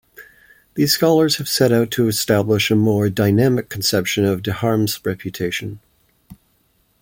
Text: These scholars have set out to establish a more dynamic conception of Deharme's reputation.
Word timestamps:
These 0.73 0.93
scholars 0.93 1.35
have 1.35 1.47
set 1.47 1.71
out 1.71 1.91
to 1.91 2.07
establish 2.07 2.71
a 2.71 2.75
more 2.75 3.07
dynamic 3.07 3.69
conception 3.69 4.25
of 4.25 4.41
Deharme's 4.41 4.99
reputation. 5.05 5.79